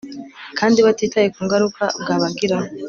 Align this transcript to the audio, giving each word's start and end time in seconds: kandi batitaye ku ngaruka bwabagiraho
kandi 0.59 0.79
batitaye 0.85 1.27
ku 1.33 1.39
ngaruka 1.45 1.83
bwabagiraho 2.01 2.67